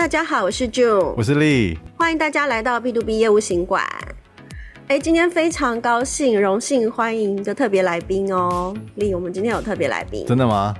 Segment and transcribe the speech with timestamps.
[0.00, 3.86] 大家好，我是 June，我是 Lee，欢迎大家来到 B to B 业务行馆。
[4.90, 10.74] 哎，今天非常高兴，荣幸欢迎一个特别来宾哦，Lee，我们今天有特别来宾，真的吗？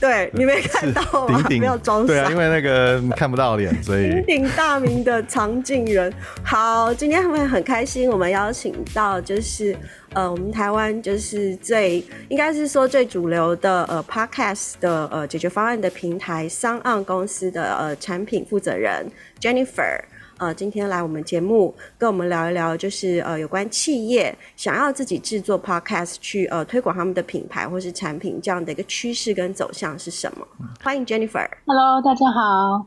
[0.00, 1.38] 对， 你没看到吗？
[1.38, 2.08] 鼎鼎不要装傻。
[2.08, 6.12] 对啊，因为那个看不到脸，所以鼎鼎大名的常进人。
[6.42, 9.76] 好，今天会很开心，我们邀请到就是
[10.12, 19.08] 呃，我们台湾就是最应该是说最主流的呃 Podcast 的呃解决方案的平台 SoundOn 公司的呃产品负责人
[19.40, 20.00] Jennifer。
[20.38, 30.46] 呃，今天来我们节目跟我们聊一聊，就是呃有关企业想要自己制作 podcast 去呃推广他们的品牌或是产品这样的一个趋势跟走向是什么？
[30.82, 31.48] 欢迎 Jennifer。
[31.64, 32.86] Hello，大家好。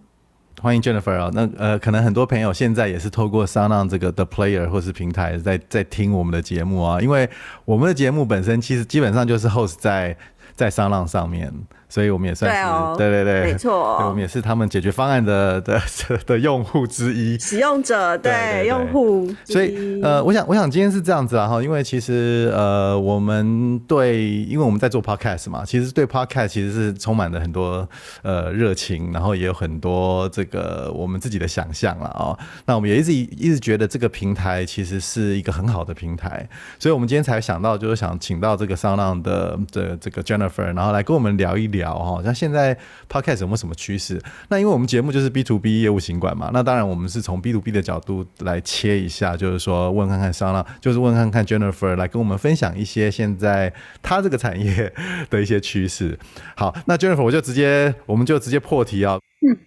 [0.61, 7.27] 欢迎 Jennifer 啊，那呃可能很多朋友现在也是透过 SoundOn 这个 The Player 或是平台在在听我们的节目啊，因为
[7.65, 10.15] 我们的节目本身其实基本上就是 host 在
[10.59, 11.53] 在 SoundOn 上面。
[11.91, 19.35] 所以我们也算是对，哦、对对对，没错、哦，我们也是他们解决方案的的 的，的用户之一，使用者对，对，对，对用户。
[19.43, 27.89] 所以呃，我想我想今天是这样子啊哈，因为其实呃，我们对，因为我们在做 podcast 嘛，其实对 podcast 其实是充满了很多
[28.21, 32.37] 呃热情，然后也有很多这个我们自己的想象了哦。
[32.67, 41.79] 那我们也一直一直觉得这个平台其实是一个很好的平台，所以我们今天才想到就是想请到这个 SoundOn 的的这个 Jennifer，然后来跟我们聊一聊。
[41.79, 42.77] 聊哈，像现在
[43.09, 44.21] Podcast 有没有什么趋势？
[44.49, 54.93] 那因为我们节目就是 B to B 业务行管嘛，那当然我们是从 B to B 的角度来切一下，就是说问看看 SoundOn，就是问看看 Jennifer 来跟我们分享一些现在他这个产业
[55.29, 56.19] 的一些趋势。
[56.57, 59.17] 好，那 Jennifer 我就直接，我们就直接破题啊。
[59.47, 59.57] 嗯。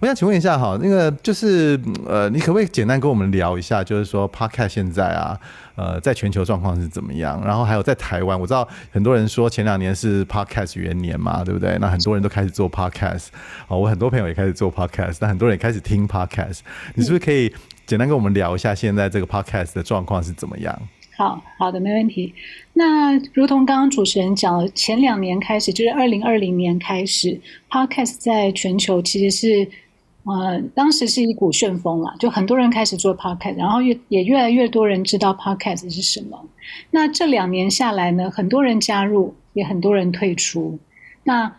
[0.00, 5.38] 我想请问一下哈，那个就是呃，你可不可以简单跟我们聊一下，就是说 Podcast 现在啊，
[5.78, 7.40] 呃，在全球状况是怎么样？
[7.46, 11.78] 然后还有在台湾，我知道很多人说前两年是 Podcast 元年嘛，对不对？
[11.80, 13.28] 那很多人都开始做 Podcast，
[13.68, 16.62] 哦，我很多朋友也开始做 Podcast，那很多人也开始听 Podcast，
[16.96, 17.54] 你是不是可以
[17.86, 20.76] 简单跟我们聊一下现在这个 Podcast 的状况是怎么样？
[21.16, 22.34] 好好的，没问题。
[22.72, 27.40] 那如同刚刚主持人讲了，前两年开始，就是二零二零年开始
[27.70, 29.68] ，Podcast 在全球其实是，
[30.30, 36.44] 呃，当时是一股旋风啦，就很多人开始做 Podcast，然后越也越来越多人知道 Podcast 是什么。
[36.90, 40.78] 那这两年下来呢，很多人加入，也很多人退出。
[41.24, 41.56] 那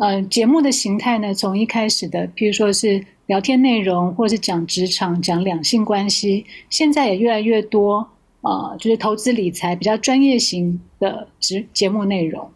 [0.00, 8.08] 呃，节目的形态呢，从一开始的，譬如说是聊天内容，或者是讲职场、讲两性关系，现在也越来越多。
[8.42, 12.50] 呃，就是投资理财比较专业型的节节目内容，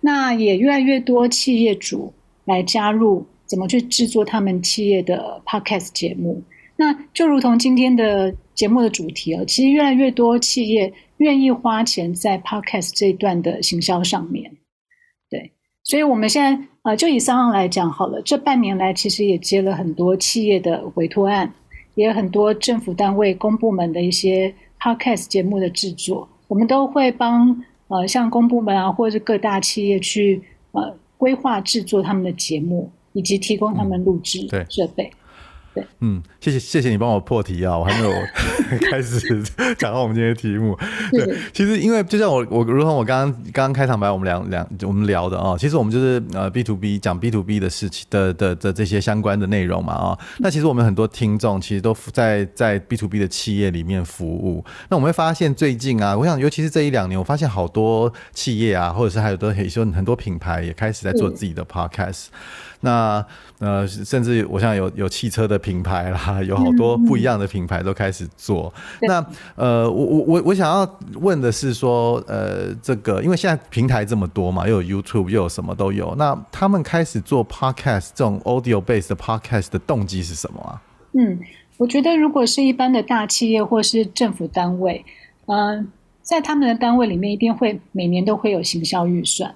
[0.00, 2.12] 那也越来越多企业主
[2.44, 6.42] 来加入，怎么去制作他们企业的 podcast 节目？
[6.76, 14.50] 那就如同今天的节目的主题哦，其实越来越多企业愿意花钱在 podcast 这一段的行销上面。
[15.30, 15.52] 对，
[15.84, 21.52] 所以我们现在呃，就以三旺来讲好了，这半年来其实也接了很多企业的委托案，
[21.94, 24.54] 也有很多政府单位、公部门的一些。
[24.78, 30.40] Podcast 节目的制作，我们都会帮呃像公部门啊，或者是各大企业去
[30.72, 35.04] 呃规划制作他们的节目，以及提供他们录制设备。
[35.04, 35.12] 嗯
[36.00, 38.10] 嗯，谢谢谢谢你帮我破题啊，我还没有
[38.90, 39.20] 开始
[39.76, 40.74] 讲到我们今天的题目。
[41.12, 50.18] 对，其实因为就像我我如同我刚刚刚刚开场白我们两两我们聊的啊，其实我们就是呃 B to B 讲 B to B 的事情的的的这些相关的内容嘛啊。
[50.38, 54.64] 那其实我们很多听众其实都在在 B to B 的企业里面服务。
[54.88, 62.28] 那我们会发现最近啊，我想尤其是这一两年，我发现好多企业啊，或者是还有都很多很多品牌也开始在做自己的 Podcast。
[62.80, 63.24] 那
[63.58, 68.72] 呃，甚至我想有有汽车的品牌啦，有好多不一样的品牌都开始做。
[69.00, 76.14] 嗯、那呃，我我我我想要问的是说，呃，这个因为现在平台这么多嘛，又有 YouTube，又有什么都有。
[76.16, 80.82] 那他们开始做 Podcast 这种 Audio Based 的 Podcast 的动机是什么啊？
[81.14, 81.40] 嗯，
[81.78, 85.02] 我觉得如果是一般的大企业或是政府单位，
[85.46, 85.86] 嗯、呃，
[86.20, 89.54] 在他们的单位里面一定会每年都会有行销预算，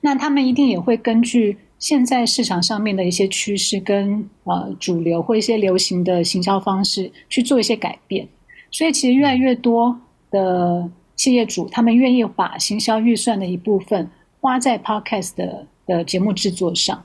[0.00, 1.56] 那他们一定也会根据。
[1.80, 8.28] 现在市场上面的一些趋势跟呃主流或一些流行的行销方式去做一些改变，
[8.70, 9.98] 所以其实越来越多
[10.30, 14.10] 的企业主他们愿意把行销预算的一部分
[14.40, 17.02] 花在 Podcast 的的节目制作上。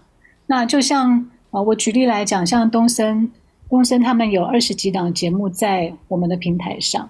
[0.48, 3.32] 那就像呃我举例来讲，像东森
[3.70, 7.10] 东森他们有二十几档节目在我们的平台上。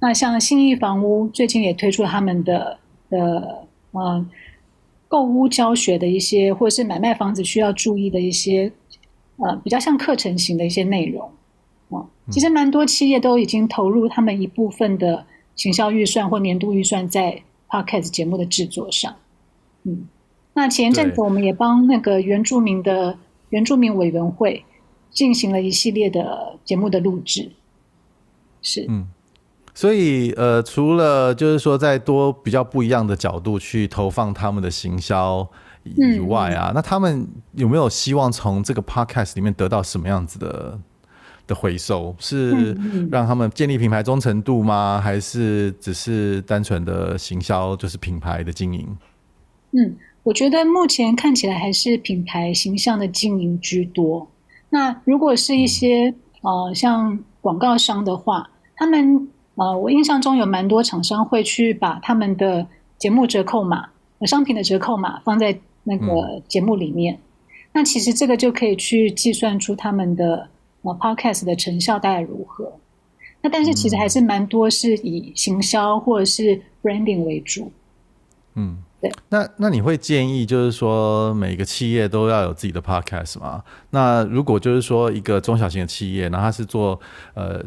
[0.00, 2.78] 那像信义房屋最近也推出他们的
[3.08, 4.26] 的呃。
[5.08, 8.72] 购屋教学的一些，或者是买卖房子需要注意的一些，
[9.36, 11.30] 呃，比较像课程型的一些内容，
[11.90, 15.24] 啊，其实蛮多企业都已经投入他们一部分的
[15.54, 19.16] 行销预算或年度预算在 Podcast 节目的制作上，
[19.84, 20.06] 嗯，
[20.54, 23.18] 那前一阵子我们也帮那个原住民的。
[23.50, 24.64] 原住民委员会
[25.08, 27.52] 进行了一系列的节目的录制。
[28.60, 29.06] 是，嗯，
[29.76, 35.48] 所以呃，除了就是说在多比较不一样的角度去投放他们的行销
[35.84, 40.80] 以外啊，嗯、那他们有没有希望从这个 podcast 里面得到什么样子的？
[41.46, 42.76] 的回收是
[43.08, 45.00] 让他们建立品牌忠诚度吗？
[45.00, 48.98] 还是只是单纯的行销，就是品牌的经营？
[49.70, 49.94] 嗯，
[50.24, 54.28] 我觉得目前看起来还是品牌形象的经营居多。
[54.70, 62.66] 那如果是一些、嗯、呃像广告商的话，他们呃我印象中有蛮多厂商会去把他们的
[62.96, 63.88] 节目折扣码、
[64.20, 67.14] 商品的折扣码放在那个节目里面。
[67.14, 67.20] 嗯、
[67.72, 70.48] 那其实这个就可以去计算出他们的。
[70.86, 72.72] Podcast 的成效大概如何？
[73.42, 77.72] 那但是其实还是蛮多是以行销或者是 branding 为主。
[78.54, 79.10] 嗯，对。
[79.28, 83.62] 那那你会建议就是说每个企业都要有自己的 Podcast 吗？
[83.90, 86.98] 那如果就是说一个中小型的企业，然后他是做
[87.34, 87.62] 呃，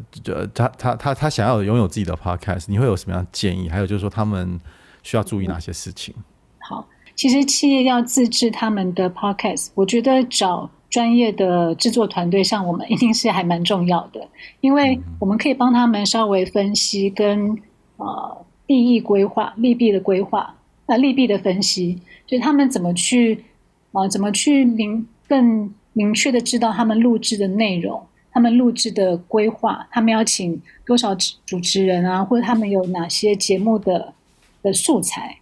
[0.53, 3.69] 他他他他想要拥有自己的 Podcast，你会有什么样的建议？
[3.69, 4.59] 还有就是说他们
[5.03, 6.13] 需要注意哪些事情？
[6.59, 10.69] 好，其实企业要自制他们的 Podcast，我觉得找。
[10.89, 14.27] 专业的制作团队像我们一定是还蛮重要的，
[14.59, 17.55] 因为我们可以帮他们稍微分析跟
[17.97, 20.51] 呃利益规划、利弊的规划、
[20.89, 23.45] 呃利弊的分析，就是他们怎么去
[23.93, 28.01] 啊、呃、怎么去明更明确的知道他们录制的内容、
[28.31, 31.15] 他们录制的规划、他们要请多少
[31.45, 34.13] 主持人啊，或者他们有哪些节目的
[34.63, 35.37] 的素材，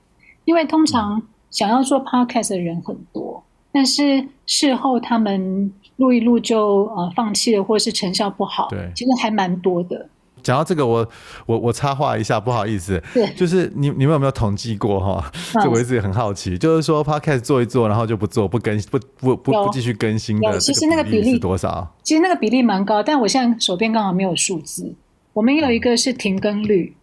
[0.46, 3.44] 因为通常想要做 podcast 的人很多。
[3.72, 10.10] 但是事后他们录一录就呃放弃了，或是成效不好，对，其实还蛮多的。
[10.48, 11.06] 讲到这个，我
[11.46, 15.32] 我我插话一下，不好意思，对，就是你你们有没有统计过哈？
[15.62, 21.94] 这我一直也很好奇，嗯、就是说 Podcast 做一做，然后就不做，不更不不不不继续更新的，其实那个比例是多少？
[22.04, 24.96] 其实那个比例蛮高，但我现在手边刚好没有数字。
[25.34, 26.96] 我们有一个是停更率，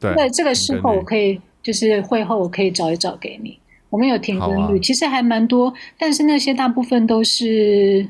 [0.00, 3.58] 对，那这个事后我可以就是会后我可以找一找给你。
[3.88, 8.06] 我们有停更率，啊、其实还蛮多，但是那些大部分都是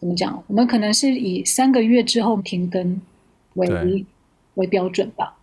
[0.00, 0.42] 怎么讲？
[0.46, 3.00] 我们可能是以三个月之后停更
[3.58, 4.06] 为对
[4.54, 5.34] 为标准吧。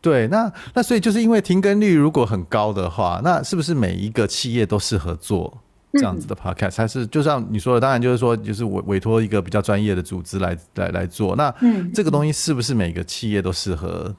[0.00, 5.58] 对，那那所以就是因为停更率如果很高的话，那是不是每一个企业都适合做
[5.92, 11.36] 这样子的 podcast？、嗯、还是就像你说的，当然就是说，就是委委托一个比较专业的组织来来来做。
[11.36, 11.54] 那
[11.94, 14.16] 这个东西是不是每个企业都适合，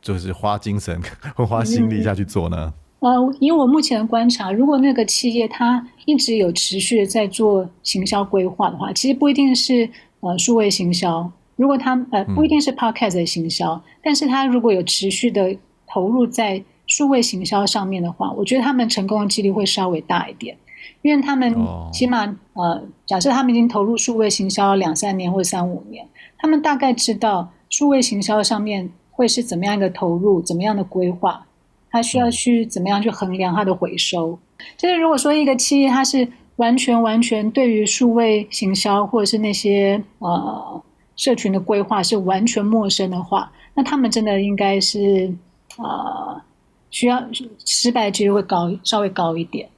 [0.00, 1.00] 就是花精神
[1.34, 2.56] 或花心力下去做呢？
[2.66, 2.72] 嗯
[3.02, 9.90] 呃，以我目前的观察，如果那个企业它一直有持续的在做行销规划的话，其实不一定是
[10.20, 11.28] 呃数位行销，
[11.62, 15.56] 如果他呃不一定是 podcast 的行销，嗯、但是他如果有持续的
[15.86, 20.56] 投入在数位行销上面的话，我觉得他们成功的几率会稍微大一点，
[21.02, 21.54] 因为他们
[21.92, 22.24] 起码
[22.54, 26.04] 呃，假设他们已经投入数位行销两三年或三五年，
[26.38, 31.46] 他们大概知道数位行销上面会是怎么样一个投入，怎么样的规划。
[31.92, 34.38] 他需要去怎么样去衡量它的回收？
[34.78, 36.26] 就是如果说一个企业它是
[36.56, 40.82] 完全完全对于数位行销或者是那些呃
[41.22, 45.32] 社群的规划是完全陌生的话，那他们真的应该是
[45.78, 46.42] 呃
[46.90, 47.22] 需要
[47.64, 49.68] 失败几率会高稍微高一点。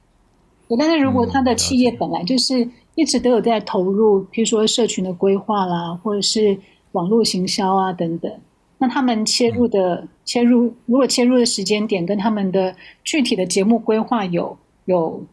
[0.67, 6.57] 对，但是如果他的企业本来就是一直都有在投入，譬如说社群的规划啦，或者是
[6.93, 8.31] 网络行销啊等等。
[8.79, 15.23] 那他们切入的、嗯、切入，如果切入的时间点跟他们的具体的节目规划有有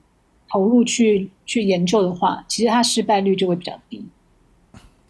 [0.51, 4.05] 投入去去研究的话，其实它失败率就会比较低。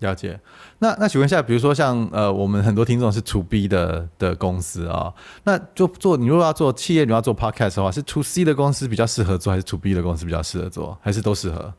[0.03, 0.39] 了解。
[0.81, 11.73] 那那请问一下，比如说像呃，我们很多听众是 To B 的的公司啊、哦，那就做你如果要做企业，你要做 Podcast 的话，是 To C 的公司比较适合做，还是 To B 的公司比较适合做，还是都适合？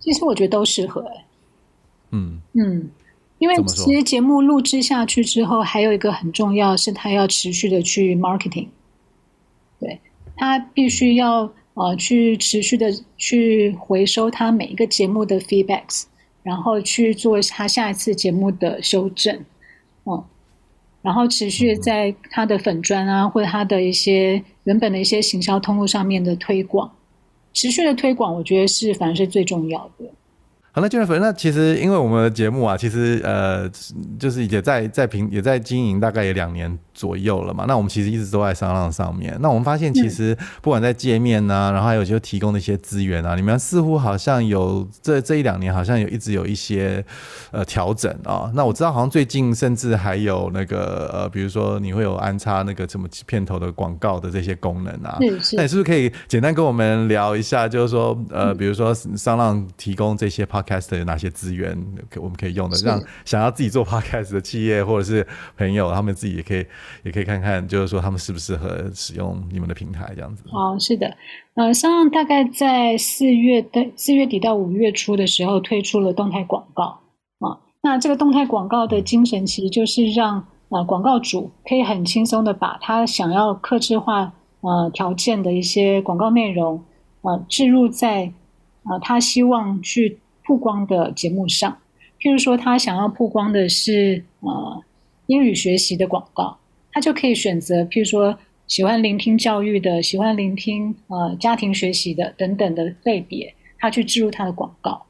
[0.00, 1.24] 其实我觉得都适合、欸。
[2.12, 2.76] 嗯嗯。
[2.76, 2.90] 嗯
[3.38, 8.68] 因为其实节目录制下去之后，还有一个很重要是，他要持续的去 marketing，
[9.78, 10.00] 对，
[10.34, 16.04] 他必须要呃去持续的去回收他每一个节目的 feedbacks，
[16.46, 19.44] 然后去做他下一次节目的修正，
[20.04, 20.22] 嗯，
[21.02, 26.92] 然后持续在他的粉砖啊，或者他的一些原本的一些行销通路上面的推广，
[27.52, 30.04] 持续的推广，我觉得是反而是最重要的。
[30.70, 33.68] 好，那 Jennifer，那其实因为我们的节目啊，其实呃，
[34.16, 37.66] 就是也在在平也在经营大概也两年左右了嘛。
[37.68, 39.36] 那我们其实一直都在商浪上面。
[39.40, 47.04] 那我们发现，其实不管在界面呐、啊，然后还有就提供的一些资源啊，你们似乎好像有这这一两年好像有一直有一些
[47.50, 48.50] 呃调整啊。
[48.54, 55.18] 那我知道好像最近甚至还有那个呃，比如说你会有安插那个什么片头的广告的这些功能啊。
[55.20, 61.76] 那你是不是可以简单跟我们聊一下，就是说呃，比如说商浪提供这些 Podcast 有哪些资源
[62.08, 65.26] 可我们可以用的，让想要自己做 Podcast 的企业或者是
[65.58, 66.64] 朋友，他们自己也可以
[67.04, 70.44] 也可以看看，就是说他们适不适合使用你们的平台这样子。
[70.52, 71.16] 哦，是的，
[71.54, 77.00] 呃，上大概在四月的四月底到五月初的时候推出了动态广告
[77.40, 77.58] 啊。
[77.82, 86.82] 那这个动态广告的精神其实就是让呃广告主可以很轻松的把他想要克制化呃条件的一些广告内容
[87.22, 88.32] 呃置入在。
[88.88, 91.76] 啊、呃，他希望去曝光的节目上，
[92.20, 94.80] 譬如说他想要曝光的是呃
[95.26, 96.56] 英语学习的广告，
[96.96, 105.04] 他就可以选择譬如说喜欢聆听教育的、喜欢聆听呃家庭学习的等等的类别，他去置入他的广告。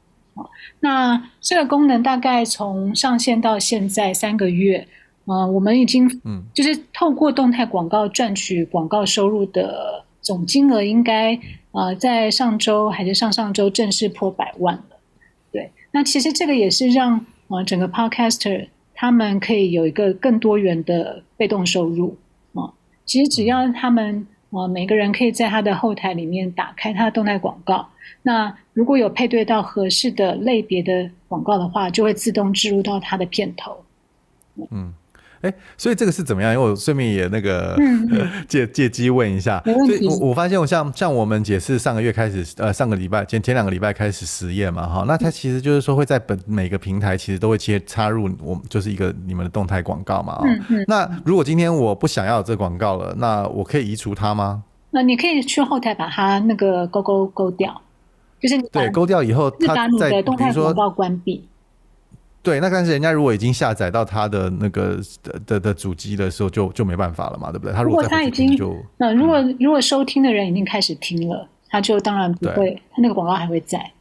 [0.81, 4.85] 那这个功能大概从上线到现在三个月，
[5.23, 11.39] 呃，我们已经嗯，就是透过动态广告赚取广告收入的总金额应该。
[11.71, 14.97] 呃，在上周还是上上周正式破百万了，
[15.51, 15.71] 对。
[15.91, 18.67] 那其实这个也是让呃整个 Podcaster
[18.99, 22.17] 他们可以有一个更多元的被动收入
[22.53, 22.73] 啊、
[23.05, 27.87] 其实只要他们啊每个人可以在他的后台里面打开他的动态广告，
[28.23, 33.77] 那如果有配对到合适的类别的广告的话，就会自动置入到他的片头。
[34.71, 34.91] 嗯。
[35.41, 36.53] 哎，所以这个是怎么样？
[36.53, 37.77] 因为我顺便也那个、
[38.47, 39.61] 借借机问一下。
[39.63, 45.05] 所以我我发现，我像像我们也是上个月开始，呃，上个礼拜前前两个礼拜开始实验嘛，哈。
[45.07, 50.41] 那它其实就是说会在本每个平台其实都会切插入我们就是一个你们的动态广告嘛。
[50.45, 50.85] 嗯嗯。
[50.87, 54.63] 那如果今天我不想要这广告了，那我可以移除它吗？
[54.89, 57.79] 那你可以去后台把它那个勾勾勾掉，
[58.39, 61.47] 就是对勾掉以后，它把你的动态广告关闭。
[62.41, 67.73] 对，那但是人家如果已经下载到他的那个的的的主机的时候就，就就没办法了嘛，对不对？
[67.73, 73.91] 他如果，如果他已经就，那如果如果收听的人已经开始听了，他就当然不会，他那个广告还会在。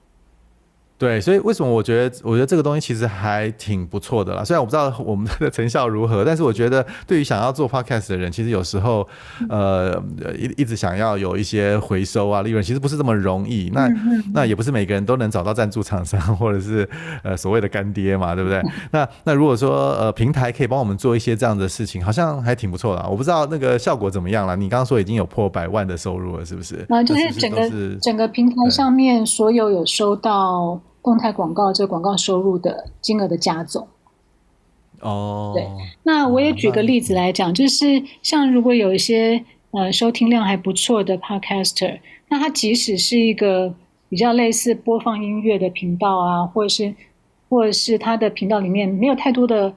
[0.98, 4.42] 对，所以为什么我觉得，我觉得这个东西其实还挺不错的啦。
[4.42, 9.06] 虽然我不知道我们的成效如何，但是我觉得对于想要做 podcast 的人，其实有时候，
[9.50, 10.02] 呃，
[10.38, 13.70] 一一直想要有一些回收啊利润，其实不是这么容易。
[13.74, 13.90] 那
[14.32, 16.88] 那也不是每个人都能找到赞助厂商或者是
[17.22, 18.62] 呃所谓的干爹嘛，对不对？
[18.90, 23.06] 那那如果说呃平台可以帮我们做一些这样的事情，好像还挺不错的。
[23.06, 24.56] 我不知道那个效果怎么样了。
[24.56, 26.86] 你刚刚说已经有破百万的收入了，是不是？
[26.88, 30.80] 啊，就是整个整个平台上面所有有收到。
[31.06, 33.86] 动态广告这个广告收入的金额的加总。
[35.02, 35.64] 哦，对，
[36.02, 43.72] 那我也举个例子来讲，就是像如果有一些呃收听量还不错的 Podcaster，那他即使是一个
[44.08, 46.92] 比较类似播放音乐的频道啊，或者是
[47.48, 49.72] 或者是他的频道里面没有太多的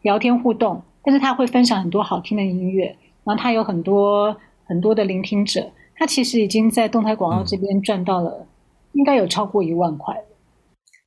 [0.00, 4.34] 聊天互动，但是他会分享很多好听的音乐，然后他有很多
[4.64, 8.46] 很多的聆听者，他其实已经在动态广告这边赚到了，
[8.92, 10.16] 应该有超过一万块。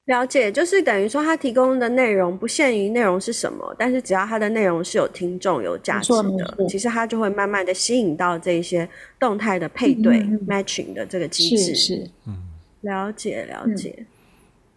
[0.06, 11.74] 了解，就是等于说，他提供的内容不限于内容是什么，但是只要他的内容是有听众、有价值的，其实他就会慢慢的吸引到这些动态的配对、嗯、matching 的这个机制。
[11.74, 12.36] 是是，嗯，
[12.82, 14.06] 了解了解，嗯、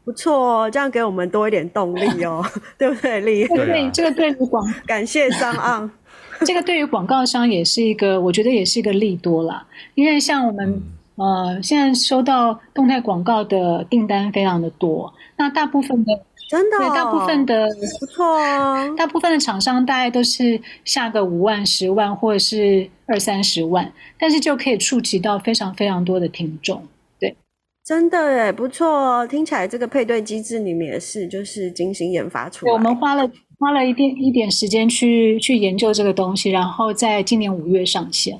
[0.04, 2.45] 不错哦，这样给我们多一点动力哦，
[2.78, 3.18] 对不对？
[3.23, 5.90] 力对，对，这个对于广 感谢声浪，
[6.47, 9.66] 这个对于广告商也是一个，我觉得也是一个利多啦，
[9.97, 10.80] 因为像我们。
[11.16, 16.12] 嗯呃，现在收到动态广告的订单非常的多，那大部分的
[16.49, 17.66] 真的、哦，对，大部分的
[17.99, 26.82] 不错哦，大部分的厂商大概都是下个五万、十万或者是二三十万，但是就可以触及到非常非常多的听众，
[27.18, 27.35] 对，
[27.82, 33.26] 真的哎，不错哦，听起来这个配对机制你们也是就是精心研发出来，我们花了
[33.58, 38.38] 花了一点一点时间去去研究这个东西，然后在今年五月上线。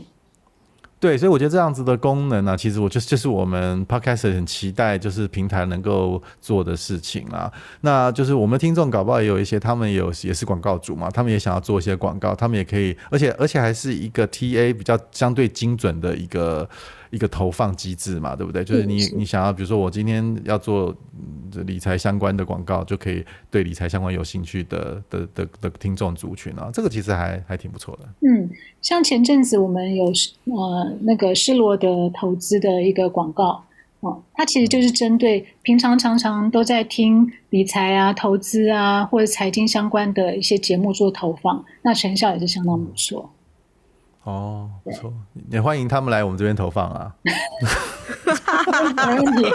[1.07, 7.49] 对，所以我觉得这样子的功能呢、其实我就是就是我们 Podcast 很期待，就是平台能够做的事情啊。
[7.83, 16.69] 那就是我们听众搞不好也有一些，他们有也是广告主嘛，他们也想要做一些广告，他们也可以，而且而且还是一个 TA 比较相对精准的一个。
[17.17, 18.63] 一个投放机制嘛，对不对？
[18.63, 20.95] 就是你你想要，比如说我今天要做
[21.65, 28.07] 理财相关的广告，就可以对理财相关有兴趣的的的的听众族群啊，这个其实还还挺不错的。
[28.21, 28.51] 嗯，
[28.83, 33.65] 像前阵子我们有呃那个施罗德投资的一个广告，
[34.01, 43.31] 哦，它其实就是针对平常常常都在听理财啊、投资啊或者财经相关的一些节目做投放，那成效也是相当不错。
[44.27, 45.13] 哦，不错，
[45.51, 47.15] 也欢迎他们来我们这边投放啊。
[47.25, 49.49] 没问题。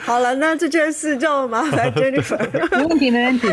[0.00, 2.38] 好了，那这件事就麻烦 Jennifer。
[2.78, 3.46] 没问题，没问题。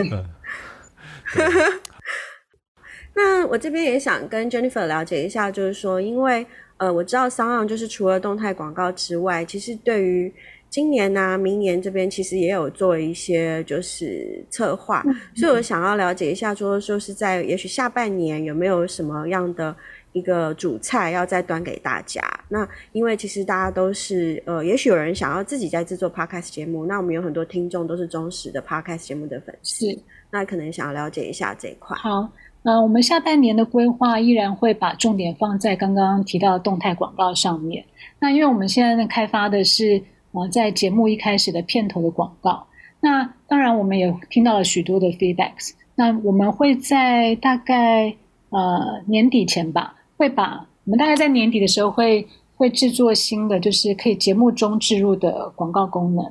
[3.13, 10.33] 那我这边也想跟 Jennifer 了解一下，就是说，因为呃，我知道 SoundOn 就是除了动态广告之外，其实对于
[10.69, 19.73] 今年呐、啊、明年这边其实也有做一些就是策划，嗯、所以我想要了解一下，说说是在也许下半年有没有什么样的
[20.15, 22.21] 一个主菜要再端给大家？
[22.47, 29.85] 那因为其实大家都是呃，也许有人想要自己在制作 Podcast 节目，那我们有很多听众都是忠实的 Podcast 节目的粉丝，
[30.31, 31.97] 那可能想要了解一下这一块。
[31.97, 32.29] 好。
[32.63, 37.85] 呃，我们下半年的规划依然会把重点放在刚刚提到的动态广告上面。
[38.17, 42.65] 那因为我们现在呢开发的是呃在节目一开始的片头的广告。
[42.99, 45.73] 那当然我们也听到了许多的 feedbacks。
[45.93, 48.15] 那我们会在大概
[48.49, 56.25] 呃年底前吧，会把我们大概在年底的时候会会制作新的，就是可以节目中置入的广告功能。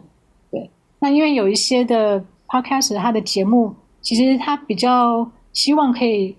[0.50, 5.31] 对，那因为有一些的 podcast 它的节目其实它比较。
[5.55, 6.35] 希望可以，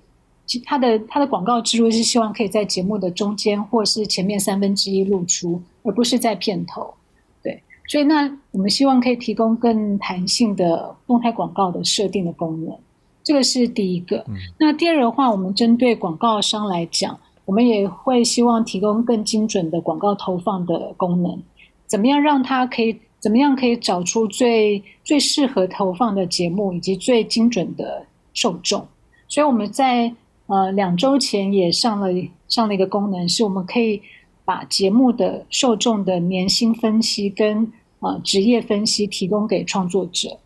[0.66, 6.94] 它的它的广告植入是希望可以在节目的中间或是前面三分之一露出，而不是在片头。
[7.42, 12.75] 对，所以那我们希望可以提供更弹性的动态广告的设定的功能，
[13.24, 14.18] 这个是第一个。
[14.28, 21.40] 嗯、那第二的话，我们针对广告商来讲，我们也会希望提供更精准的广告投放的功能，
[21.86, 28.88] 怎么样让它可以怎么样可以找出最最适合投放的节目以及最精准的受众。
[29.28, 30.14] 所以我们在
[30.48, 32.08] 呃两周前也上了
[32.48, 34.02] 上了一个功能，是我们可以
[34.44, 40.38] 把节目的受众的年薪分析跟呃职业分析提供给创作者。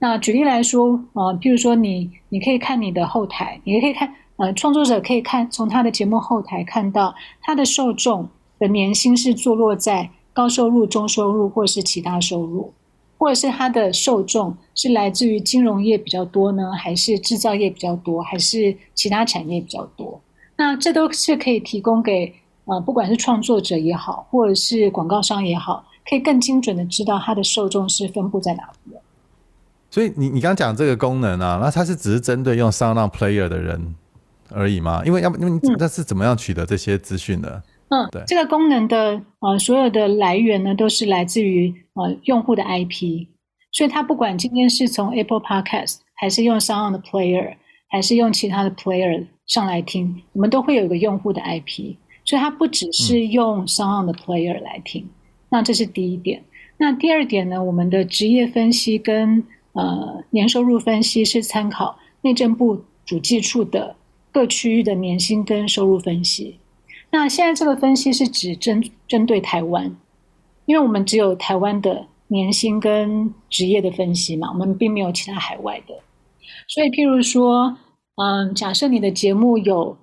[0.00, 8.28] 那举例来说，呃，譬如说你你可以看你的后台，你可以看呃创作者可以看从他的节目后台看到他的受众
[8.58, 12.72] 的年薪是坐落在高收入、中收入或是其他收入。
[13.20, 20.20] 或者是它的受众是来自于金融业比较多呢，还是制造业比较多，还是其他产业比较多？
[20.54, 22.32] 那这都是可以提供给
[22.66, 28.92] 呃，不管是创作者也好，或者是广告商也好，可以更精准的知道它的受众是分布在哪里。
[29.90, 33.96] 所以你你刚讲这个功能啊，那它是只是针对用 SoundOn Player 的人
[34.50, 35.02] 而已吗？
[35.04, 37.62] 因为要不因为那是怎么样取得这些资讯的？
[37.90, 43.26] 嗯，对，这个功能的呃所有的来源呢，都是来自于呃用户的 IP，
[43.72, 47.54] 所以它不管今天是从 Apple Podcast 还是用 SoundOn 的 Player，
[47.88, 55.04] 还是用其他的 Player 上来听，我们都会有一个用户的 IP，所以它不只是用 SoundOn 的 Player 来听。
[55.04, 55.10] 嗯、
[55.50, 56.42] 那这是第一点。
[56.76, 63.96] 那第二点呢，我们的职业分析跟呃年收入分析是参考内政部主计处的
[64.32, 66.58] 各区域的年薪跟收入分析。
[67.10, 69.96] 那现在这个分析是指针针对台湾，
[70.66, 75.94] 因为我们只有台湾的年薪跟职业的分析嘛，我们并没有其他海外的。
[76.66, 77.78] 所以，譬如说，
[78.16, 79.96] 嗯，假设你的节目有，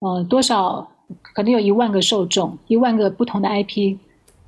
[0.00, 0.90] 呃，多少，
[1.22, 3.96] 可能有一万个受众，一万个不同的 IP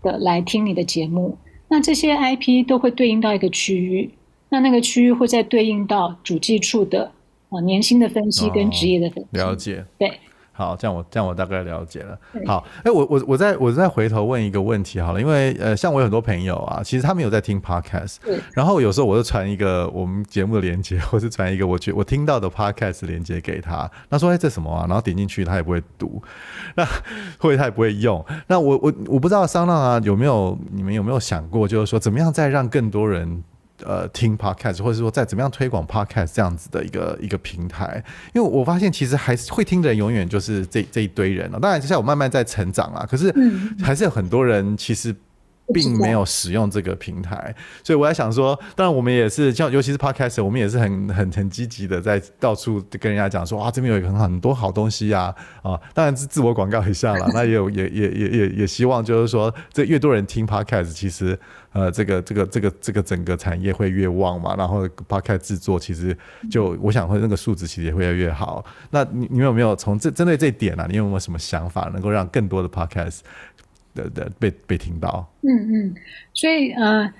[0.03, 1.39] 的来听你的节目，
[1.69, 4.11] 那这些 IP 都会对应到一个区域，
[4.49, 7.13] 那那个区域会再对应到主计处的，
[7.51, 9.41] 呃，年薪的分析跟职业的分析。
[9.41, 10.13] 哦，了解，对。
[10.53, 12.19] 好，这样我这样我大概了解了。
[12.45, 24.85] 好，哎、欸，我我我再我再回头问一个问题好了，因为呃，像我有很多朋友啊，其实他们有在听 podcast，对然后有时候我就传一个我们节目的连接，或是传一个我觉我听到的 podcast 连接给他，他说哎、欸、这什么啊？
[24.87, 26.23] 然后点进去他也不会读，
[26.75, 26.85] 那
[27.39, 28.23] 或者他也不会用。
[28.47, 33.43] 那我我我不知道 SoundOn 啊有没有你们有没有想过，就是说怎么样再让更多人。
[33.85, 38.03] 呃，听 podcast，或者说在怎么样推广 podcast 这样子的一个一个平台，
[38.35, 41.59] 因为我发现其实还是会听的人永远就是这这一堆人了。
[41.59, 43.35] 当然，现在我慢慢在成长啊，可是
[43.83, 45.15] 还是有很多人其实。
[45.73, 55.81] 并没有使用这个平台，所以我在想说，当然我们也是像，尤其是 Podcast，我们也是很很很积极的在到处跟人家讲说，啊，这边有一个很很多好东西啊啊！
[55.95, 61.39] 当然是自我广告一下了， 那也有也也也也也希望就是说，这越多人听 Podcast，其实
[61.73, 66.17] 呃，这个这个这个这个整个产业会越旺嘛，然后 Podcast 制作其实
[66.51, 68.65] 就我想会那个数值其实也会越来越好。
[68.91, 70.87] 那你你有没有从这针对这一点啊？
[70.91, 73.21] 你有没有什么想法，能够让更多的 Podcast？
[73.95, 75.95] 的的被被听到，嗯嗯，
[76.33, 77.13] 所以呃，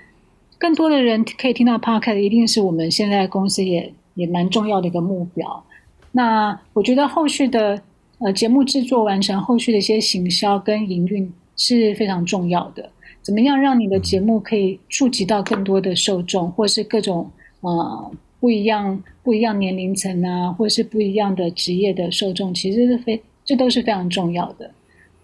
[0.57, 5.63] 更多的人可以听到 Podcast，一定是我们现在公司也也蛮重要的一个目标。
[6.11, 7.81] 那我觉得后续的
[8.19, 12.89] 呃节目制作完成，后续的一些行销跟营运是非常重要的。
[13.21, 17.29] 怎么样让你的节目可以触及到更多的受众，或是各种
[17.61, 24.71] 呃不一样不一样年龄层啊，或是不一样的职业的受众，其实是非这都是非常重要的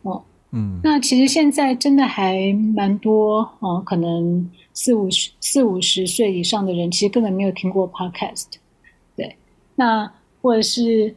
[0.03, 0.23] 哦。
[0.51, 8.45] 嗯，那其实现在真的还蛮多哦、呃，可能四五十四五十岁以上的人，其实根本没有听过 Podcast。
[9.15, 9.35] 对，
[9.75, 10.09] 那
[10.41, 11.13] 或者是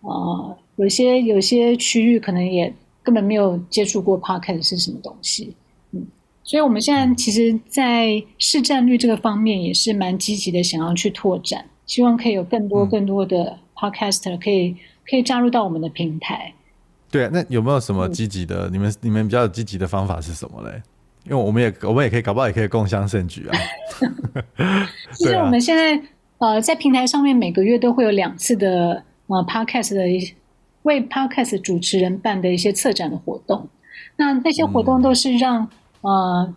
[0.00, 5.54] 呃，有些有些区域可能也根本没有接触过 Podcast 是什么东西。
[5.92, 6.06] 嗯，
[6.42, 14.74] 所以我们现在其实，在市占率这个方面也是蛮积极的，想要去拓展，希望可以有更多更多的 Podcaster 可以
[15.06, 16.54] 可以加入到我们的平台。
[17.10, 18.68] 对啊，那有没有什么积极的？
[18.68, 20.80] 嗯、你们你们比较积极的方法是什么嘞？
[21.24, 23.58] 因为我们也我们也可以搞不好也可以共襄盛举啊。
[25.12, 26.00] 其实我们现在
[26.38, 30.32] 呃在平台上面每个月都会有两次的呃 podcast 的一
[30.82, 33.68] 为 podcast 主持人办的一些策展的活动。
[34.16, 35.62] 那那些活动都是让、
[36.02, 36.54] 嗯、呃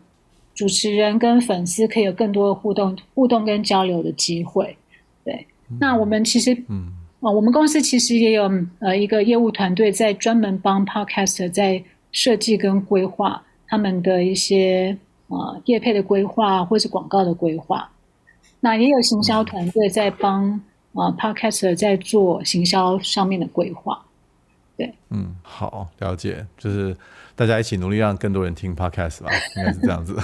[0.53, 4.77] 主持人跟粉丝可以有更多的互动互动跟交流的机会。
[5.25, 6.93] 对，嗯、那我们其实嗯。
[7.23, 11.81] 啊，我们公司其实也有呃一个业务团队在专门帮 Podcaster 在
[12.12, 17.89] 设计跟规划他们的一些呃业配的规划或是广告的规划。
[18.59, 20.59] 那也有行销团队在帮
[20.91, 24.03] 呃 Podcaster 在做行销上面的规划。
[24.75, 26.93] 对，嗯，好，了解，就是
[27.38, 30.17] 大家一起努力让更多人听 Podcast 吧，应该是这样子。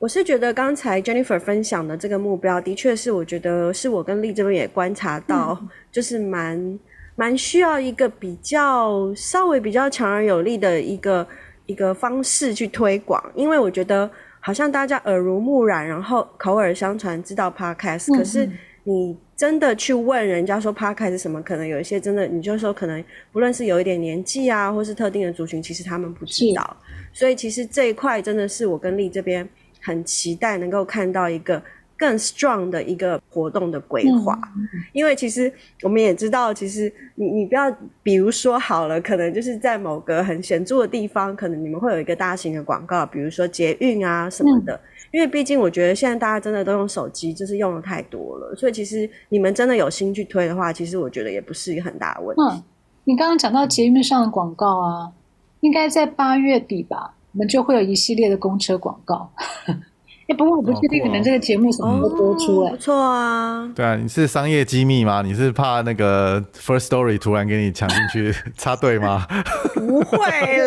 [0.00, 6.78] 我是觉得刚才 Jennifer 分享的这个目标，的确是我觉得是我跟丽这边也观察到，就是蛮
[7.16, 11.28] 蛮需要一个比较稍微比较强而有力的一个
[11.66, 14.10] 一个方式去推广，因为我觉得
[14.40, 18.48] 好像大家耳濡目染，然后口耳相传知道 Podcast，可是
[18.84, 26.74] 你真的去问人家说 Podcast 是什么，可能有一些真的你就说可能不论是有一点年纪啊，或是特定的族群，其实他们不知道，
[27.12, 29.46] 所以其实这一块真的是我跟丽这边。
[29.80, 31.62] 很期待能够看到一个
[31.96, 37.70] 更 strong 的一个活动的规划，嗯、因为其实我们也知道，其实你你不要，
[38.02, 44.72] 比如说好了，可能就是在某个很显著的地方，可能你们会有一个大型的广告，比如说捷运啊什么的。
[44.74, 44.80] 嗯、
[45.12, 52.42] 因为毕竟我觉得现在大家真的都用手机，就是用的太多了，所以其实你们真的有心去推的话，其实我觉得也不是一个很大的问题。
[52.42, 52.62] 嗯，
[53.04, 55.12] 你刚刚讲到捷运上的广告啊，
[55.60, 57.14] 应该在八月底吧。
[57.32, 59.30] 我们就会有一系列的公车广告。
[60.28, 62.76] 哎，不过我不确定你们这个节目什么时候播出哎、欸。
[62.76, 63.68] 不错啊。
[63.74, 65.22] 对啊，你是商业机密吗？
[65.26, 69.26] 你是怕那个 First Story 突然给你抢进去 插队吗？
[69.74, 70.18] 不会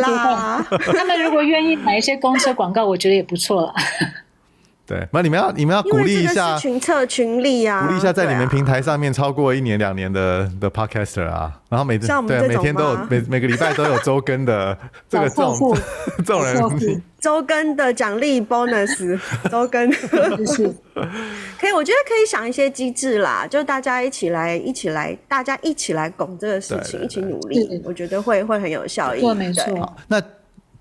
[0.01, 3.73] 啦， 他们如果愿意买一些公车广告，我觉得也不错了。
[4.85, 15.77] 对，那你们要你们要鼓励一下群策群力啊，鼓励一下在你们平台上面超过一年两年的的 podcaster 啊，然后每次对每天都有每每个礼拜都有周更的 这个这种
[16.17, 19.17] 这种人，周更的奖励 bonus，
[19.49, 20.67] 周更就是
[21.57, 29.21] 可以，我觉得可以想一些机制啦，就大家一起来一起来，大家一起来拱这个事情，一起努力，我觉得会会很有效益。
[29.21, 29.95] 对，没错。
[30.09, 30.21] 那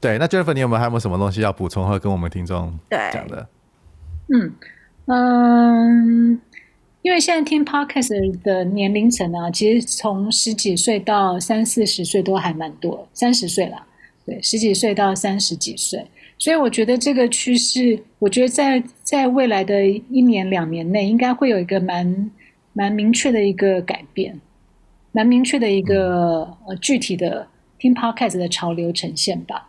[0.00, 3.46] 对，那 Jennifer，你有没有还有没有什么东西要补充或跟我们听众讲的？
[4.34, 4.52] 嗯
[5.06, 6.40] 嗯，
[7.02, 13.84] 因为现在听 Podcast 的年龄层啊，其实从十几岁到三四十岁都还蛮多，三十岁啦，
[14.24, 16.06] 对，十几岁到三十几岁，
[16.38, 22.30] 所以我觉得这个趋势，我觉得在在未来的一年两年内，应该会有一个蛮
[22.72, 24.40] 蛮明确的一个改变，
[25.10, 29.68] 蛮明确的一个呃具体的听 Podcast 的潮流呈现吧。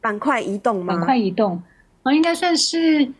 [0.00, 0.94] 板块移动吗？
[0.94, 1.62] 板块移动
[2.02, 3.12] 啊，应该算是。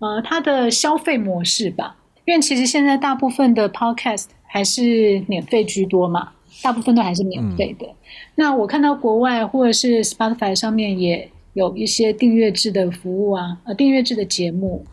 [0.00, 6.32] 呃，它的消费模式吧，因为其实现在大部分的 podcast 还是免费居多嘛，
[6.62, 7.86] 大部分都还是免费的。
[7.86, 7.94] 嗯、
[8.36, 14.84] 那我看到国外或者是 Spotify 上面也有一些订阅制的服务啊，呃，订阅制的节目。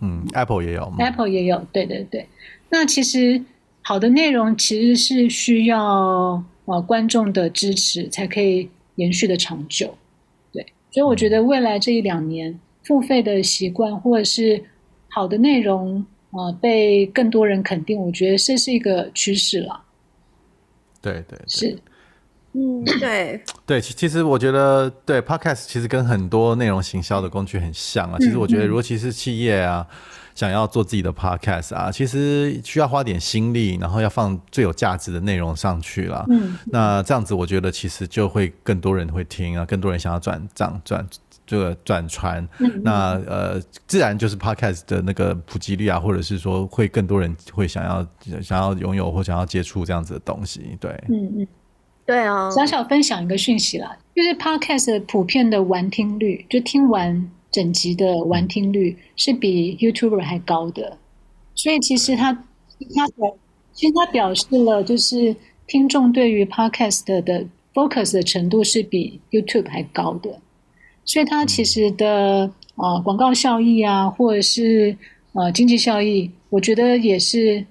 [0.00, 2.26] 嗯，Apple 也有，Apple 也有，对对对。
[2.70, 3.42] 那其实
[3.82, 9.94] 好的内容其实是需要呃观众的支持才可以延续的长久。
[10.52, 12.60] 对，所以我觉得未来这一两年。
[12.84, 14.62] 付费的习惯，或者是
[15.08, 19.84] 好的内容啊、呃，被更多人肯定，我觉得这是一个趋势了。
[21.00, 21.78] 对对，对是，
[22.52, 28.16] 嗯，对对，其其实我觉得，对 Podcast 其实跟很多内容行销的工具很像啊。
[28.18, 29.96] 其实我觉得，如果其实企业啊、嗯、
[30.34, 36.24] 想要做自己的 Podcast 啊，其实需要花点心力，然后要放最有价值的内容上去了。
[36.30, 41.06] 嗯，那这样子，我觉得其实就会更多人会听啊，更多人想要转账转。
[41.46, 42.46] 这个转传，
[42.82, 48.06] 那呃，自然就是 podcast 的那个普及率啊，或者是说会更多人会想要
[48.40, 51.46] 想要拥有或想要接触这样子的东西，对，嗯嗯，
[52.06, 60.96] 对啊，小小分享一个讯息啦，就是 Podcast 的普遍的完听率，就听完整集的完听率是比 YouTuber 还高的，
[61.54, 63.34] 所以其实它它的
[63.72, 65.34] 其实它表示了，就是
[65.66, 70.38] 听众对于 Podcast 的 focus 的程度是比 YouTube 还高的，
[71.04, 74.96] 所以它其实的啊、呃、广告效益啊，或者是
[75.32, 77.64] 呃经济效益，我觉得也是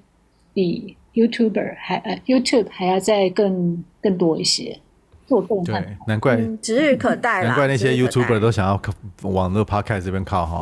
[0.54, 0.96] 比。
[1.14, 4.80] YouTuber 还呃 YouTube 还要再更更多一些，
[5.28, 8.82] 做更对，难怪、嗯、指日可待，难怪那些 YouTuber 都想要
[9.24, 10.62] 往那个 Podcast 这边靠哈，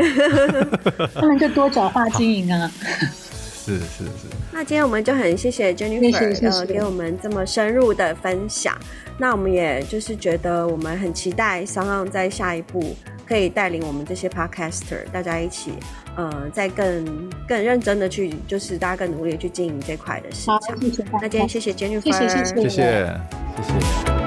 [1.13, 2.71] 他们就多角化经营啊。
[3.77, 4.27] 是是是。
[4.51, 8.75] 那今天我们就很谢谢 Jennifer 呃给我们这么深入的分享。
[9.17, 12.95] 那我们也就是觉得我们很期待 SoundOn 在下一步
[13.27, 15.73] 可以带领我们这些 Podcaster 大家一起。
[16.15, 20.53] 呃，再更更认真的去，就是大家更努力的去经营这块的事情。
[20.53, 21.05] 好，谢谢。
[21.13, 22.69] 那今天谢谢 Jennifer，谢谢谢谢谢谢。
[22.69, 24.18] 谢谢